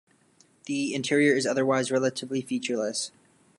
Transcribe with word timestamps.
The 0.65 0.95
interior 0.95 1.33
is 1.35 1.45
otherwise 1.45 1.91
relatively 1.91 2.41
featureless. 2.41 3.11